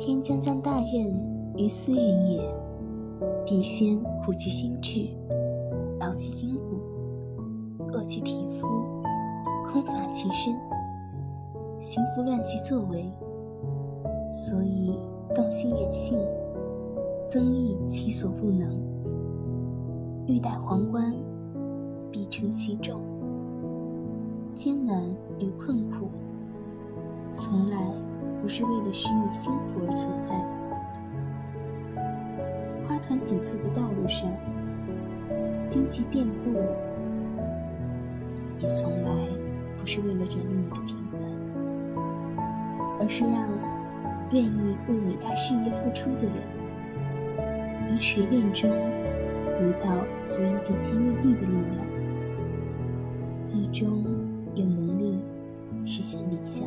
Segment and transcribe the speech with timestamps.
[0.00, 1.12] 天将降大任
[1.58, 2.42] 于斯人也，
[3.44, 5.06] 必先苦其心志，
[5.98, 6.80] 劳其筋骨，
[7.92, 8.66] 饿其体肤，
[9.62, 10.54] 空乏其身，
[11.82, 13.12] 行拂乱其作为。
[14.32, 14.98] 所以
[15.34, 16.18] 动心忍性，
[17.28, 18.80] 增益其所不能。
[20.26, 21.14] 欲戴皇冠，
[22.10, 22.98] 必承其重。
[24.54, 25.04] 艰难
[25.38, 26.08] 与困苦，
[28.40, 30.34] 不是为了使你辛苦而存在。
[32.86, 34.28] 花团锦簇的道路上，
[35.68, 36.58] 荆棘遍布，
[38.58, 39.10] 也从来
[39.78, 41.20] 不是为了展露你的平凡，
[42.98, 43.48] 而是让
[44.32, 46.34] 愿意为伟大事业付出的人，
[47.94, 48.70] 于锤炼中
[49.56, 51.84] 得到足以顶天立地的力量，
[53.44, 54.04] 最终
[54.54, 55.20] 有能力
[55.84, 56.66] 实现理想。